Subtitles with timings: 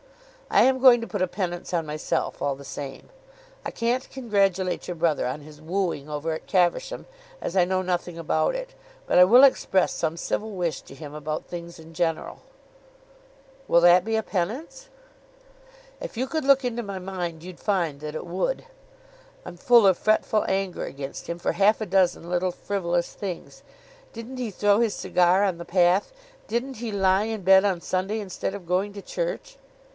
[0.49, 3.09] "I am going to put a penance on myself all the same.
[3.63, 7.05] I can't congratulate your brother on his wooing over at Caversham,
[7.39, 8.73] as I know nothing about it,
[9.05, 12.39] but I will express some civil wish to him about things in general."
[13.67, 14.89] "Will that be a penance?"
[16.01, 18.65] "If you could look into my mind you'd find that it would.
[19.45, 23.61] I'm full of fretful anger against him for half a dozen little frivolous things.
[24.13, 26.11] Didn't he throw his cigar on the path?
[26.47, 29.57] Didn't he lie in bed on Sunday instead of going to church?"